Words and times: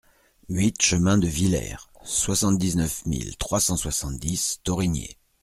huit 0.49 0.73
chemin 0.81 1.19
de 1.19 1.27
Vilert, 1.27 1.91
soixante-dix-neuf 2.03 3.05
mille 3.05 3.37
trois 3.37 3.59
cent 3.59 3.77
soixante-dix 3.77 4.59
Thorigné 4.63 5.19